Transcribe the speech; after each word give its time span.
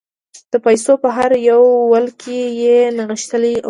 د 0.51 0.53
پایڅو 0.63 0.93
په 1.03 1.09
هر 1.17 1.31
یو 1.49 1.61
ول 1.91 2.07
کې 2.21 2.39
یې 2.61 2.77
نغښتلي 2.97 3.51
عفتونه 3.53 3.59